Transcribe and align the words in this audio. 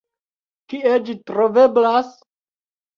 Kie 0.75 0.95
ĝi 1.11 1.17
troveblas? 1.29 2.13